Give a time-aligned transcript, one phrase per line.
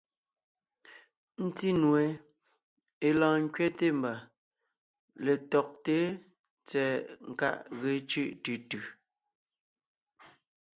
[1.45, 2.03] Ńtí nue
[3.07, 4.13] (é lɔɔn ńkẅɛte mbà)
[5.25, 5.97] letɔgté
[6.67, 6.93] tsɛ̀ɛ
[7.29, 8.79] nkáʼ ge cʉ́ʼ tʉ tʉ.